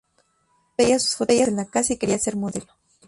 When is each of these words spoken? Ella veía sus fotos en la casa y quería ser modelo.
Ella 0.77 0.85
veía 0.87 0.97
sus 0.97 1.15
fotos 1.15 1.35
en 1.37 1.55
la 1.57 1.65
casa 1.69 1.93
y 1.93 1.97
quería 1.97 2.17
ser 2.17 2.35
modelo. 2.35 2.65